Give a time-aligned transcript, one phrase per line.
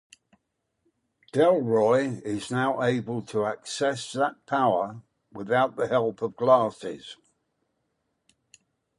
[1.31, 7.17] Delroy is now able to access that power without the help of the glasses.